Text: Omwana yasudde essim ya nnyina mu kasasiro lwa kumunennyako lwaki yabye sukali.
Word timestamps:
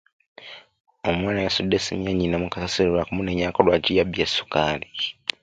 Omwana 1.09 1.39
yasudde 1.45 1.75
essim 1.79 1.99
ya 2.05 2.11
nnyina 2.13 2.37
mu 2.43 2.47
kasasiro 2.49 2.89
lwa 2.93 3.07
kumunennyako 3.07 3.59
lwaki 3.65 3.91
yabye 3.99 4.25
sukali. 4.35 4.89